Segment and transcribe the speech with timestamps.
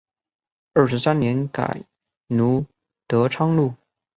[0.73, 1.85] 二十三年改
[2.25, 2.65] 隶
[3.07, 3.75] 德昌路。